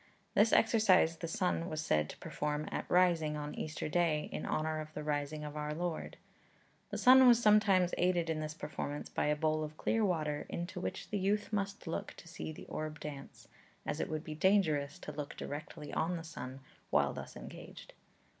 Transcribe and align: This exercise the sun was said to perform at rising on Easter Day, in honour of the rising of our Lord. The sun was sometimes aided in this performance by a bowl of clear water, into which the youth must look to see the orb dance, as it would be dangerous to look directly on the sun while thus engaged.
This 0.33 0.51
exercise 0.51 1.17
the 1.17 1.27
sun 1.27 1.69
was 1.69 1.79
said 1.79 2.09
to 2.09 2.17
perform 2.17 2.67
at 2.71 2.89
rising 2.89 3.37
on 3.37 3.53
Easter 3.53 3.87
Day, 3.87 4.29
in 4.31 4.47
honour 4.47 4.79
of 4.81 4.91
the 4.95 5.03
rising 5.03 5.43
of 5.43 5.55
our 5.55 5.75
Lord. 5.75 6.17
The 6.89 6.97
sun 6.97 7.27
was 7.27 7.39
sometimes 7.39 7.93
aided 7.99 8.27
in 8.27 8.39
this 8.39 8.55
performance 8.55 9.09
by 9.09 9.27
a 9.27 9.35
bowl 9.35 9.63
of 9.63 9.77
clear 9.77 10.03
water, 10.03 10.47
into 10.49 10.79
which 10.79 11.11
the 11.11 11.19
youth 11.19 11.53
must 11.53 11.85
look 11.85 12.13
to 12.17 12.27
see 12.27 12.51
the 12.51 12.65
orb 12.65 12.99
dance, 12.99 13.47
as 13.85 13.99
it 13.99 14.09
would 14.09 14.23
be 14.23 14.33
dangerous 14.33 14.97
to 14.97 15.11
look 15.11 15.37
directly 15.37 15.93
on 15.93 16.17
the 16.17 16.23
sun 16.23 16.61
while 16.89 17.13
thus 17.13 17.35
engaged. 17.35 17.93